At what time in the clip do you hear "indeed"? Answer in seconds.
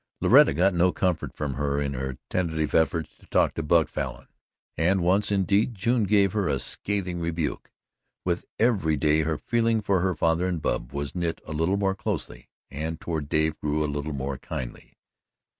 5.31-5.75